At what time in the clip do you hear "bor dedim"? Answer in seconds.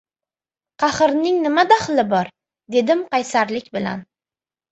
2.15-3.03